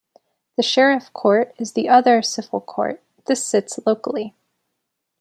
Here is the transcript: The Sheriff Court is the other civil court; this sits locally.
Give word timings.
The 0.57 0.63
Sheriff 0.63 1.13
Court 1.13 1.53
is 1.59 1.73
the 1.73 1.87
other 1.87 2.23
civil 2.23 2.59
court; 2.59 3.03
this 3.27 3.45
sits 3.45 3.77
locally. 3.85 4.33